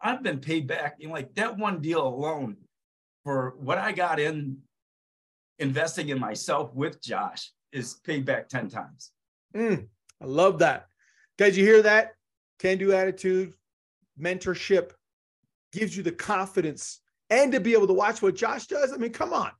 I've 0.00 0.22
been 0.22 0.38
paid 0.38 0.68
back. 0.68 0.94
You 1.00 1.08
know, 1.08 1.14
like 1.14 1.34
that 1.34 1.58
one 1.58 1.80
deal 1.80 2.06
alone 2.06 2.56
for 3.24 3.56
what 3.58 3.78
I 3.78 3.90
got 3.90 4.20
in 4.20 4.58
investing 5.58 6.10
in 6.10 6.20
myself 6.20 6.72
with 6.72 7.02
Josh 7.02 7.50
is 7.72 7.94
paid 7.94 8.24
back 8.24 8.48
10 8.48 8.68
times. 8.68 9.10
Mm, 9.56 9.88
I 10.22 10.24
love 10.24 10.60
that. 10.60 10.86
Guys, 11.36 11.58
you 11.58 11.64
hear 11.64 11.82
that? 11.82 12.12
Can 12.60 12.78
do 12.78 12.92
attitude, 12.92 13.54
mentorship 14.20 14.92
gives 15.72 15.96
you 15.96 16.04
the 16.04 16.12
confidence 16.12 17.00
and 17.30 17.50
to 17.50 17.58
be 17.58 17.72
able 17.72 17.88
to 17.88 17.92
watch 17.92 18.22
what 18.22 18.36
Josh 18.36 18.68
does. 18.68 18.92
I 18.92 18.98
mean, 18.98 19.10
come 19.10 19.32
on. 19.32 19.50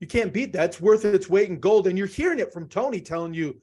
You 0.00 0.06
can't 0.06 0.32
beat 0.32 0.54
that. 0.54 0.70
It's 0.70 0.80
worth 0.80 1.04
its 1.04 1.28
weight 1.28 1.50
in 1.50 1.60
gold. 1.60 1.86
And 1.86 1.98
you're 1.98 2.06
hearing 2.06 2.38
it 2.38 2.50
from 2.50 2.66
Tony 2.66 3.02
telling 3.02 3.34
you 3.34 3.60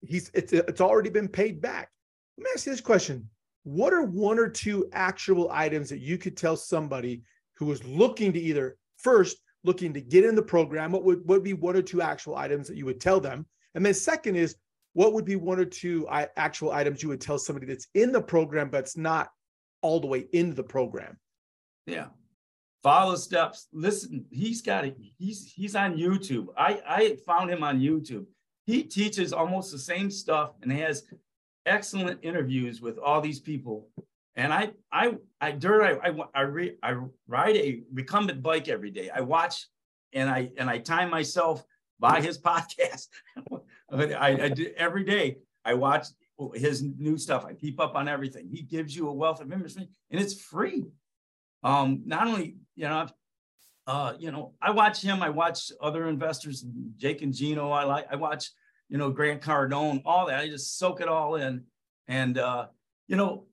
he's 0.00 0.30
it's 0.32 0.54
it's 0.54 0.80
already 0.80 1.10
been 1.10 1.28
paid 1.28 1.60
back. 1.60 1.90
Let 2.38 2.44
me 2.44 2.50
ask 2.54 2.64
you 2.64 2.72
this 2.72 2.80
question. 2.80 3.28
What 3.64 3.92
are 3.92 4.02
one 4.02 4.38
or 4.38 4.48
two 4.48 4.88
actual 4.92 5.50
items 5.50 5.88
that 5.90 6.00
you 6.00 6.18
could 6.18 6.36
tell 6.36 6.56
somebody 6.56 7.22
who 7.56 7.70
is 7.70 7.84
looking 7.84 8.32
to 8.32 8.40
either 8.40 8.76
first 8.98 9.38
looking 9.64 9.92
to 9.94 10.00
get 10.00 10.24
in 10.24 10.34
the 10.34 10.42
program? 10.42 10.92
What 10.92 11.04
would, 11.04 11.18
what 11.18 11.36
would 11.36 11.44
be 11.44 11.52
one 11.52 11.76
or 11.76 11.82
two 11.82 12.02
actual 12.02 12.36
items 12.36 12.68
that 12.68 12.76
you 12.76 12.86
would 12.86 13.00
tell 13.00 13.20
them? 13.20 13.46
And 13.74 13.86
then 13.86 13.94
second 13.94 14.36
is 14.36 14.56
what 14.94 15.12
would 15.12 15.24
be 15.24 15.36
one 15.36 15.58
or 15.58 15.64
two 15.64 16.06
uh, 16.08 16.26
actual 16.36 16.72
items 16.72 17.02
you 17.02 17.08
would 17.08 17.20
tell 17.20 17.38
somebody 17.38 17.66
that's 17.66 17.86
in 17.94 18.12
the 18.12 18.20
program 18.20 18.68
but's 18.68 18.96
not 18.96 19.28
all 19.80 20.00
the 20.00 20.06
way 20.06 20.26
into 20.32 20.54
the 20.54 20.64
program? 20.64 21.18
Yeah 21.86 22.06
follow 22.82 23.14
steps. 23.14 23.68
Listen, 23.72 24.24
he's 24.30 24.60
got 24.60 24.84
it. 24.84 24.96
He's 25.18 25.52
he's 25.54 25.76
on 25.76 25.96
YouTube. 25.96 26.46
I 26.56 26.80
I 26.86 27.16
found 27.26 27.50
him 27.50 27.62
on 27.62 27.80
YouTube. 27.80 28.26
He 28.64 28.82
teaches 28.82 29.32
almost 29.32 29.72
the 29.72 29.78
same 29.78 30.10
stuff 30.10 30.52
and 30.62 30.72
has 30.72 31.04
excellent 31.66 32.20
interviews 32.22 32.80
with 32.80 32.98
all 32.98 33.20
these 33.20 33.40
people. 33.40 33.88
And 34.36 34.52
I 34.52 34.70
I 34.90 35.16
I 35.40 35.52
during 35.52 36.00
I 36.00 36.08
I 36.08 36.14
I, 36.34 36.40
re, 36.42 36.76
I 36.82 36.96
ride 37.26 37.56
a 37.56 37.82
recumbent 37.92 38.42
bike 38.42 38.68
every 38.68 38.90
day. 38.90 39.10
I 39.10 39.20
watch 39.20 39.66
and 40.12 40.28
I 40.28 40.50
and 40.56 40.70
I 40.70 40.78
time 40.78 41.10
myself 41.10 41.64
by 41.98 42.20
his 42.20 42.38
podcast. 42.50 43.08
I, 43.90 44.44
I 44.44 44.48
do 44.48 44.72
every 44.76 45.04
day. 45.04 45.38
I 45.64 45.74
watch 45.74 46.06
his 46.54 46.82
new 46.82 47.16
stuff. 47.18 47.44
I 47.44 47.54
keep 47.54 47.78
up 47.80 47.94
on 47.94 48.08
everything. 48.08 48.48
He 48.50 48.62
gives 48.62 48.96
you 48.96 49.08
a 49.08 49.12
wealth 49.12 49.40
of 49.40 49.52
information, 49.52 49.88
and 50.10 50.20
it's 50.20 50.40
free. 50.40 50.84
Um, 51.62 52.02
not 52.04 52.26
only, 52.26 52.56
you 52.74 52.88
know, 52.88 53.06
uh, 53.86 54.14
you 54.18 54.30
know, 54.30 54.54
I 54.60 54.70
watch 54.70 55.02
him, 55.02 55.22
I 55.22 55.30
watch 55.30 55.70
other 55.80 56.08
investors, 56.08 56.64
Jake 56.96 57.22
and 57.22 57.34
Gino, 57.34 57.70
I 57.70 57.84
like, 57.84 58.06
I 58.10 58.16
watch, 58.16 58.50
you 58.92 58.98
know, 58.98 59.08
Grant 59.08 59.40
Cardone, 59.40 60.02
all 60.04 60.26
that. 60.26 60.38
I 60.38 60.48
just 60.48 60.76
soak 60.78 61.00
it 61.00 61.08
all 61.08 61.36
in. 61.36 61.64
And, 62.08 62.36
uh, 62.36 62.66
you 63.08 63.16
know, 63.16 63.46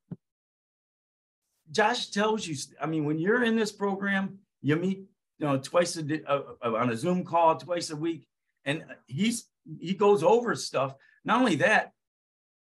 Josh 1.72 2.08
tells 2.08 2.46
you, 2.46 2.58
I 2.82 2.88
mean, 2.88 3.06
when 3.06 3.20
you're 3.20 3.46
in 3.46 3.56
this 3.56 3.72
program, 3.72 4.40
you 4.62 4.76
meet, 4.76 4.98
you 5.38 5.48
know, 5.48 5.58
twice 5.58 5.96
a 5.96 6.04
day 6.04 6.24
uh, 6.28 6.42
uh, 6.62 6.74
on 6.76 6.90
a 6.90 6.98
Zoom 6.98 7.24
call, 7.24 7.56
twice 7.56 7.90
a 7.90 7.96
week, 7.96 8.28
and 8.66 8.84
he's, 9.08 9.48
he 9.80 9.94
goes 9.94 10.24
over 10.24 10.56
stuff. 10.56 10.94
Not 11.24 11.40
only 11.40 11.56
that, 11.56 11.94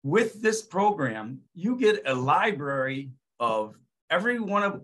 with 0.03 0.41
this 0.41 0.61
program, 0.61 1.39
you 1.53 1.77
get 1.77 2.01
a 2.05 2.13
library 2.13 3.11
of 3.39 3.75
every 4.09 4.41
one 4.41 4.63
of 4.63 4.81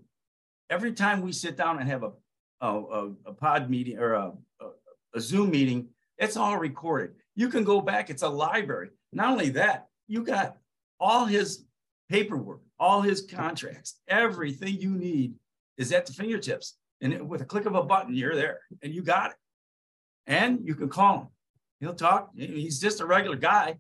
every 0.70 0.94
time 0.94 1.22
we 1.22 1.34
sit 1.34 1.58
down 1.58 1.80
and 1.80 1.90
have 1.90 2.04
a 2.04 2.12
a, 2.62 3.12
a 3.26 3.34
pod 3.34 3.70
meeting 3.70 3.98
or 4.00 4.14
a, 4.14 4.32
a, 4.62 4.66
a 5.16 5.20
Zoom 5.20 5.52
meeting, 5.52 5.90
it's 6.18 6.38
all 6.38 6.58
recorded. 6.58 7.16
You 7.36 7.50
can 7.50 7.64
go 7.64 7.82
back. 7.82 8.10
It's 8.10 8.22
a 8.22 8.30
library. 8.30 8.90
Not 9.12 9.32
only 9.32 9.50
that, 9.50 9.88
you 10.08 10.24
got 10.24 10.58
all 11.00 11.26
his 11.26 11.66
paperwork, 12.10 12.62
all 12.80 13.02
his 13.02 13.22
contracts, 13.22 14.00
everything 14.08 14.80
you 14.80 14.92
need 14.92 15.34
is 15.78 15.92
at 15.92 16.06
the 16.06 16.14
fingertips. 16.14 16.78
And 17.02 17.28
with 17.28 17.42
a 17.42 17.46
click 17.46 17.66
of 17.66 17.76
a 17.76 17.84
button, 17.84 18.16
you're 18.16 18.36
there 18.36 18.62
and 18.82 18.94
you 18.94 19.02
got 19.02 19.32
it. 19.32 19.38
And 20.28 20.60
you 20.66 20.76
can 20.76 20.90
call 20.90 21.18
him. 21.18 21.28
He'll 21.80 21.96
talk. 21.96 22.30
He's 22.36 22.80
just 22.80 23.02
a 23.02 23.06
regular 23.06 23.36
guy, 23.36 23.78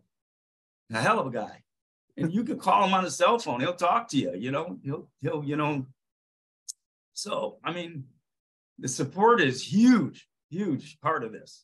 a 0.91 1.00
hell 1.00 1.19
of 1.19 1.27
a 1.27 1.31
guy. 1.31 1.62
And 2.17 2.33
you 2.33 2.43
can 2.43 2.60
call 2.60 2.86
him 2.86 2.93
on 2.93 3.05
his 3.05 3.15
cell 3.15 3.39
phone. 3.39 3.62
He'll 3.62 3.75
talk 3.75 4.10
to 4.10 4.17
you. 4.17 4.33
You 4.36 4.51
know, 4.51 4.77
he'll 4.83 5.07
he'll 5.22 5.43
you 5.43 5.55
know 5.55 5.86
so, 7.13 7.57
I 7.63 7.72
mean, 7.72 8.05
the 8.79 8.88
support 8.88 9.39
is 9.39 9.63
huge, 9.63 10.27
huge 10.50 11.00
part 11.00 11.24
of 11.24 11.31
this. 11.31 11.63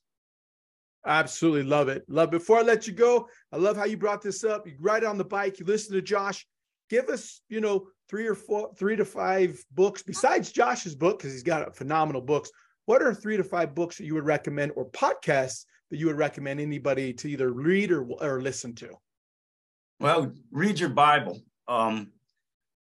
Absolutely 1.06 1.64
love 1.64 1.88
it. 1.88 2.04
Love. 2.08 2.30
Before 2.30 2.60
I 2.60 2.62
let 2.62 2.86
you 2.86 2.94
go, 2.94 3.28
I 3.52 3.58
love 3.58 3.78
how 3.78 3.86
you 3.86 3.98
brought 3.98 4.22
this 4.22 4.44
up. 4.44 4.68
You 4.68 4.76
ride 4.80 5.04
on 5.04 5.18
the 5.18 5.24
bike, 5.24 5.60
you 5.60 5.66
listen 5.66 5.94
to 5.96 6.02
Josh. 6.02 6.46
Give 6.90 7.08
us, 7.10 7.42
you 7.50 7.62
know, 7.62 7.88
three 8.10 8.28
or 8.28 8.36
four, 8.36 8.74
three 8.76 8.96
to 8.96 9.06
five 9.06 9.64
books 9.72 10.02
besides 10.04 10.52
Josh's 10.52 10.96
book 10.96 11.20
because 11.20 11.32
he's 11.32 11.44
got 11.44 11.76
phenomenal 11.76 12.22
books. 12.22 12.50
What 12.86 13.02
are 13.02 13.14
three 13.14 13.38
to 13.38 13.44
five 13.44 13.76
books 13.76 13.98
that 13.98 14.06
you 14.06 14.16
would 14.16 14.26
recommend, 14.26 14.72
or 14.76 14.90
podcasts 14.90 15.66
that 15.92 15.98
you 15.98 16.08
would 16.08 16.18
recommend 16.18 16.60
anybody 16.60 17.14
to 17.14 17.30
either 17.30 17.52
read 17.52 17.92
or 17.92 18.04
or 18.20 18.42
listen 18.42 18.74
to? 18.76 18.90
Well, 20.00 20.34
read 20.52 20.80
your 20.80 20.90
Bible. 20.90 21.40
Um, 21.68 22.12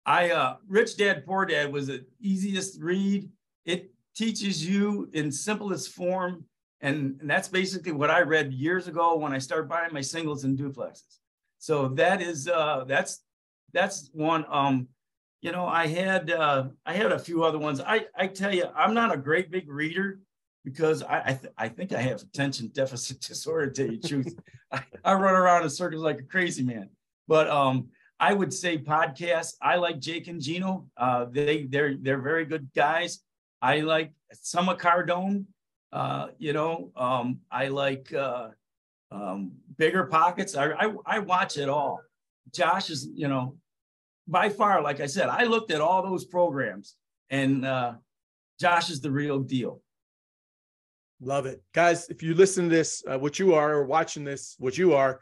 I 0.04 0.30
uh, 0.30 0.56
Rich 0.68 0.98
Dad 0.98 1.24
Poor 1.24 1.46
Dad 1.46 1.72
was 1.72 1.86
the 1.86 2.04
easiest 2.20 2.80
read. 2.80 3.28
It 3.64 3.94
teaches 4.14 4.64
you 4.66 5.08
in 5.14 5.32
simplest 5.32 5.92
form, 5.92 6.44
and, 6.84 7.20
that's 7.22 7.48
basically 7.48 7.92
what 7.92 8.10
I 8.10 8.20
read 8.20 8.52
years 8.52 8.88
ago 8.88 9.16
when 9.16 9.32
I 9.32 9.38
started 9.38 9.68
buying 9.68 9.92
my 9.92 10.00
singles 10.00 10.44
and 10.44 10.58
duplexes. 10.58 11.18
So 11.58 11.88
that 11.88 12.20
is 12.20 12.46
uh, 12.46 12.84
that's 12.86 13.22
that's 13.72 14.10
one. 14.12 14.44
Um, 14.48 14.88
you 15.40 15.50
know, 15.50 15.66
I 15.66 15.86
had 15.86 16.30
uh, 16.30 16.68
I 16.84 16.92
had 16.92 17.12
a 17.12 17.18
few 17.18 17.42
other 17.44 17.58
ones. 17.58 17.80
I 17.80 18.06
I 18.16 18.26
tell 18.26 18.54
you, 18.54 18.66
I'm 18.76 18.94
not 18.94 19.14
a 19.14 19.16
great 19.16 19.50
big 19.50 19.68
reader 19.68 20.20
because 20.64 21.02
I 21.02 21.20
I, 21.20 21.32
th- 21.32 21.52
I 21.56 21.68
think 21.68 21.92
I 21.92 22.00
have 22.00 22.22
attention 22.22 22.68
deficit 22.68 23.20
disorder. 23.28 23.70
To 23.70 23.72
tell 23.72 23.92
you 23.92 24.00
the 24.00 24.08
truth, 24.08 24.38
I, 24.70 24.82
I 25.04 25.14
run 25.14 25.34
around 25.34 25.62
in 25.62 25.70
circles 25.70 26.02
like 26.02 26.20
a 26.20 26.24
crazy 26.24 26.62
man. 26.62 26.90
But 27.26 27.48
um, 27.48 27.88
I 28.20 28.34
would 28.34 28.52
say 28.52 28.78
podcasts. 28.78 29.54
I 29.62 29.76
like 29.76 30.00
Jake 30.00 30.28
and 30.28 30.40
Gino. 30.40 30.86
Uh, 30.96 31.26
they 31.30 31.64
they're 31.64 31.96
they're 31.96 32.20
very 32.20 32.44
good 32.44 32.68
guys. 32.74 33.20
I 33.62 33.80
like 33.80 34.12
Summa 34.32 34.76
Cardone. 34.76 35.46
Uh, 35.94 36.26
you 36.38 36.52
know, 36.52 36.90
um, 36.96 37.38
I 37.52 37.68
like 37.68 38.12
uh, 38.12 38.48
um, 39.12 39.52
bigger 39.78 40.06
pockets. 40.06 40.56
I, 40.56 40.72
I, 40.72 40.92
I 41.06 41.18
watch 41.20 41.56
it 41.56 41.68
all. 41.68 42.00
Josh 42.52 42.90
is, 42.90 43.08
you 43.14 43.28
know, 43.28 43.56
by 44.26 44.48
far, 44.48 44.82
like 44.82 44.98
I 44.98 45.06
said, 45.06 45.28
I 45.28 45.44
looked 45.44 45.70
at 45.70 45.80
all 45.80 46.02
those 46.02 46.24
programs 46.24 46.96
and 47.30 47.64
uh, 47.64 47.92
Josh 48.58 48.90
is 48.90 49.00
the 49.00 49.10
real 49.10 49.38
deal. 49.38 49.82
Love 51.20 51.46
it. 51.46 51.62
Guys, 51.72 52.08
if 52.08 52.24
you 52.24 52.34
listen 52.34 52.68
to 52.68 52.74
this, 52.74 53.04
uh, 53.08 53.16
what 53.16 53.38
you 53.38 53.54
are, 53.54 53.74
or 53.74 53.86
watching 53.86 54.24
this, 54.24 54.56
what 54.58 54.76
you 54.76 54.94
are, 54.94 55.20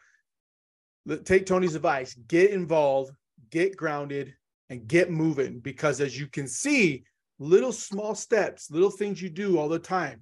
take 1.23 1.45
Tony's 1.45 1.75
advice, 1.75 2.15
get 2.27 2.49
involved, 2.49 3.11
get 3.51 3.77
grounded, 3.77 4.33
and 4.71 4.87
get 4.87 5.11
moving. 5.11 5.59
Because 5.59 6.01
as 6.01 6.19
you 6.19 6.25
can 6.25 6.47
see, 6.47 7.03
little 7.37 7.71
small 7.71 8.15
steps, 8.15 8.71
little 8.71 8.89
things 8.89 9.21
you 9.21 9.29
do 9.29 9.59
all 9.59 9.69
the 9.69 9.77
time 9.77 10.21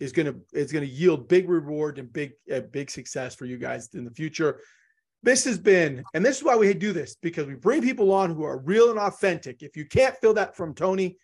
is 0.00 0.12
gonna 0.12 0.34
is 0.52 0.72
gonna 0.72 0.86
yield 0.86 1.28
big 1.28 1.48
reward 1.48 1.98
and 1.98 2.12
big 2.12 2.32
uh, 2.52 2.60
big 2.60 2.90
success 2.90 3.34
for 3.34 3.44
you 3.44 3.58
guys 3.58 3.90
in 3.94 4.04
the 4.04 4.10
future. 4.10 4.60
This 5.22 5.44
has 5.44 5.58
been, 5.58 6.02
and 6.14 6.24
this 6.24 6.38
is 6.38 6.42
why 6.42 6.56
we 6.56 6.72
do 6.72 6.94
this 6.94 7.14
because 7.20 7.46
we 7.46 7.54
bring 7.54 7.82
people 7.82 8.10
on 8.10 8.34
who 8.34 8.42
are 8.42 8.58
real 8.58 8.88
and 8.88 8.98
authentic. 8.98 9.62
If 9.62 9.76
you 9.76 9.84
can't 9.84 10.16
feel 10.16 10.32
that 10.34 10.56
from 10.56 10.74
Tony, 10.74 11.18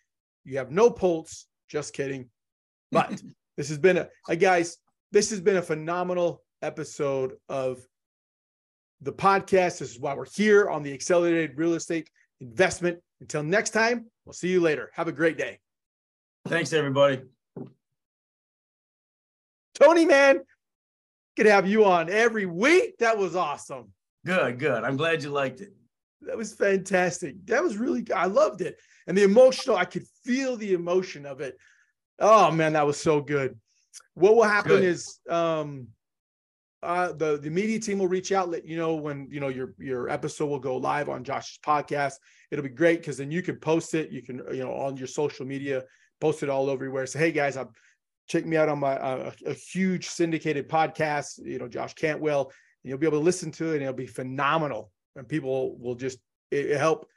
you 0.45 0.59
have 0.59 0.71
no 0.71 0.91
pulse. 0.91 1.47
Just 1.69 1.93
kidding. 1.93 2.29
But 2.89 3.21
this 3.57 3.67
has 3.67 3.77
been 3.77 3.97
a, 3.97 4.07
a 4.29 4.35
guys. 4.37 4.77
This 5.11 5.29
has 5.31 5.41
been 5.41 5.57
a 5.57 5.61
phenomenal 5.61 6.41
episode 6.61 7.33
of 7.49 7.85
the 9.01 9.11
podcast. 9.11 9.79
This 9.79 9.91
is 9.91 9.99
why 9.99 10.13
we're 10.13 10.25
here 10.25 10.69
on 10.69 10.83
the 10.83 10.93
Accelerated 10.93 11.57
Real 11.57 11.73
Estate 11.73 12.09
Investment. 12.39 12.99
Until 13.19 13.43
next 13.43 13.71
time, 13.71 14.05
we'll 14.23 14.31
see 14.31 14.47
you 14.47 14.61
later. 14.61 14.89
Have 14.93 15.09
a 15.09 15.11
great 15.11 15.37
day. 15.37 15.59
Thanks, 16.47 16.71
everybody. 16.71 17.23
Tony, 19.79 20.05
man, 20.05 20.39
could 21.35 21.45
have 21.45 21.67
you 21.67 21.85
on 21.85 22.09
every 22.09 22.45
week. 22.45 22.97
That 22.99 23.17
was 23.17 23.35
awesome. 23.35 23.91
Good, 24.25 24.59
good. 24.59 24.83
I'm 24.83 24.97
glad 24.97 25.23
you 25.23 25.29
liked 25.29 25.61
it. 25.61 25.73
That 26.21 26.35
was 26.35 26.53
fantastic. 26.53 27.45
That 27.45 27.63
was 27.63 27.77
really, 27.77 28.05
I 28.13 28.25
loved 28.25 28.61
it. 28.61 28.77
And 29.05 29.17
the 29.17 29.23
emotional, 29.23 29.77
I 29.77 29.85
could 29.85 30.05
feel 30.23 30.57
the 30.57 30.73
emotion 30.73 31.25
of 31.25 31.41
it. 31.41 31.57
Oh 32.19 32.51
man, 32.51 32.73
that 32.73 32.85
was 32.85 32.99
so 32.99 33.21
good. 33.21 33.57
What 34.15 34.35
will 34.35 34.43
happen 34.43 34.71
good. 34.71 34.83
is 34.83 35.19
um 35.29 35.87
uh 36.81 37.11
the 37.13 37.37
the 37.37 37.49
media 37.49 37.79
team 37.79 37.99
will 37.99 38.07
reach 38.07 38.31
out, 38.31 38.49
let 38.49 38.65
you 38.65 38.75
know 38.75 38.95
when 38.95 39.27
you 39.29 39.39
know 39.39 39.49
your 39.49 39.75
your 39.77 40.09
episode 40.09 40.47
will 40.47 40.59
go 40.59 40.77
live 40.77 41.09
on 41.09 41.23
Josh's 41.23 41.59
podcast. 41.63 42.13
It'll 42.49 42.63
be 42.63 42.69
great 42.69 42.99
because 42.99 43.17
then 43.17 43.31
you 43.31 43.43
can 43.43 43.57
post 43.57 43.93
it, 43.93 44.11
you 44.11 44.23
can 44.23 44.41
you 44.51 44.63
know 44.63 44.73
on 44.73 44.97
your 44.97 45.07
social 45.07 45.45
media, 45.45 45.83
post 46.19 46.41
it 46.41 46.49
all 46.49 46.63
over 46.63 46.85
everywhere. 46.85 47.05
Say, 47.05 47.19
hey 47.19 47.31
guys, 47.31 47.55
I'm 47.55 47.69
check 48.27 48.45
me 48.45 48.57
out 48.57 48.69
on 48.69 48.79
my 48.79 48.97
uh, 48.97 49.31
a 49.45 49.53
huge 49.53 50.07
syndicated 50.07 50.69
podcast, 50.69 51.43
you 51.43 51.57
know, 51.57 51.67
Josh 51.67 51.93
Cantwell, 51.93 52.51
and 52.83 52.89
you'll 52.89 52.97
be 52.97 53.07
able 53.07 53.19
to 53.19 53.23
listen 53.23 53.51
to 53.51 53.71
it 53.71 53.75
and 53.75 53.83
it'll 53.83 53.93
be 53.93 54.07
phenomenal. 54.07 54.91
And 55.15 55.27
people 55.27 55.77
will 55.79 55.95
just 55.95 56.19
it, 56.51 56.77
help, 56.77 57.07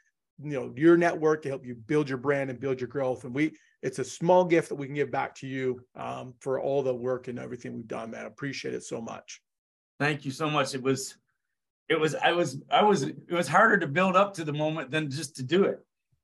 you 0.42 0.52
know, 0.52 0.72
your 0.76 0.96
network 0.96 1.42
to 1.42 1.48
help 1.48 1.66
you 1.66 1.74
build 1.74 2.08
your 2.08 2.18
brand 2.18 2.50
and 2.50 2.60
build 2.60 2.80
your 2.80 2.88
growth. 2.88 3.24
And 3.24 3.34
we, 3.34 3.52
it's 3.82 3.98
a 3.98 4.04
small 4.04 4.44
gift 4.44 4.68
that 4.68 4.76
we 4.76 4.86
can 4.86 4.94
give 4.94 5.10
back 5.10 5.34
to 5.36 5.46
you 5.46 5.82
um, 5.96 6.34
for 6.40 6.60
all 6.60 6.82
the 6.82 6.94
work 6.94 7.28
and 7.28 7.38
everything 7.38 7.74
we've 7.74 7.86
done, 7.86 8.12
man. 8.12 8.24
I 8.24 8.28
appreciate 8.28 8.74
it 8.74 8.84
so 8.84 9.00
much. 9.00 9.40
Thank 9.98 10.24
you 10.24 10.30
so 10.30 10.48
much. 10.48 10.74
It 10.74 10.82
was, 10.82 11.16
it 11.88 11.98
was, 11.98 12.14
I 12.14 12.32
was, 12.32 12.62
I 12.70 12.82
was, 12.84 13.02
it 13.02 13.30
was 13.30 13.48
harder 13.48 13.78
to 13.78 13.86
build 13.86 14.16
up 14.16 14.34
to 14.34 14.44
the 14.44 14.52
moment 14.52 14.90
than 14.90 15.10
just 15.10 15.36
to 15.36 15.42
do 15.42 15.64
it. 15.64 15.80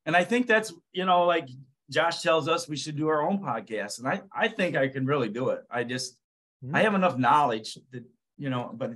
And 0.07 0.17
I 0.17 0.25
think 0.25 0.47
that's, 0.47 0.73
you 0.93 1.05
know, 1.05 1.25
like 1.25 1.49
Josh 1.91 2.23
tells 2.23 2.49
us 2.49 2.69
we 2.69 2.77
should 2.77 2.97
do 2.97 3.09
our 3.09 3.23
own 3.23 3.39
podcast, 3.39 3.99
and 3.99 4.09
I 4.09 4.23
I 4.35 4.49
think 4.49 4.77
I 4.77 4.89
can 4.89 5.07
really 5.07 5.29
do 5.29 5.51
it. 5.51 5.61
I 5.71 5.85
just 5.85 6.17
mm-hmm. 6.65 6.75
I 6.75 6.83
have 6.83 6.95
enough 6.95 7.17
knowledge 7.17 7.79
that 7.93 8.05
you 8.37 8.51
know, 8.51 8.73
but 8.75 8.93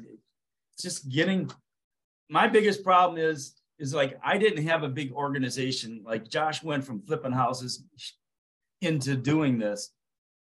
it's 0.75 0.82
just 0.82 1.09
getting. 1.09 1.50
My 2.28 2.47
biggest 2.47 2.85
problem 2.85 3.18
is 3.18 3.54
is 3.78 3.94
like 3.94 4.18
I 4.23 4.38
didn't 4.38 4.66
have 4.66 4.82
a 4.82 4.88
big 4.88 5.12
organization. 5.12 6.02
Like 6.04 6.28
Josh 6.28 6.62
went 6.62 6.85
from 6.85 7.02
flipping 7.02 7.32
houses 7.32 7.85
into 8.80 9.17
doing 9.17 9.58
this, 9.58 9.93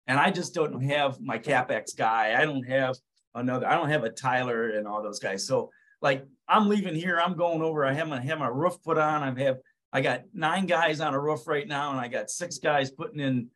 and 0.07 0.19
I 0.19 0.31
just 0.31 0.53
don't 0.53 0.81
have 0.81 1.21
my 1.21 1.37
capex 1.37 1.95
guy. 1.95 2.39
I 2.39 2.45
don't 2.45 2.67
have 2.67 2.95
another. 3.35 3.67
I 3.67 3.75
don't 3.75 3.89
have 3.89 4.03
a 4.03 4.09
Tyler 4.09 4.71
and 4.71 4.87
all 4.87 5.03
those 5.03 5.19
guys. 5.19 5.45
So 5.45 5.71
like 6.01 6.25
I'm 6.47 6.67
leaving 6.67 6.95
here. 6.95 7.19
I'm 7.19 7.35
going 7.35 7.61
over. 7.61 7.85
I 7.85 7.93
have 7.93 8.07
my 8.07 8.21
have 8.21 8.39
my 8.39 8.47
roof 8.47 8.81
put 8.83 8.97
on. 8.97 9.23
I 9.23 9.43
have 9.43 9.57
I 9.91 10.01
got 10.01 10.23
nine 10.33 10.65
guys 10.65 11.01
on 11.01 11.13
a 11.13 11.19
roof 11.19 11.47
right 11.47 11.67
now, 11.67 11.91
and 11.91 11.99
I 11.99 12.07
got 12.07 12.29
six 12.29 12.59
guys 12.59 12.91
putting 12.91 13.19
in 13.19 13.47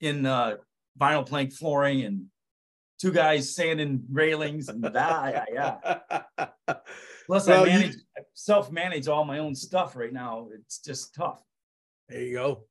in 0.00 0.24
uh, 0.24 0.56
vinyl 0.98 1.26
plank 1.26 1.52
flooring 1.52 2.02
and 2.02 2.26
two 2.98 3.12
guys 3.12 3.54
sanding 3.54 4.04
railings 4.10 4.68
and 4.68 4.84
yeah, 4.94 5.44
yeah. 5.52 5.98
Plus, 7.26 7.46
well, 7.46 7.64
I 7.64 7.66
manage 7.66 7.94
you... 7.94 8.24
self 8.34 8.70
manage 8.70 9.08
all 9.08 9.24
my 9.24 9.38
own 9.38 9.54
stuff 9.54 9.96
right 9.96 10.12
now. 10.12 10.48
It's 10.54 10.78
just 10.78 11.14
tough. 11.14 11.42
There 12.08 12.20
you 12.20 12.34
go. 12.34 12.64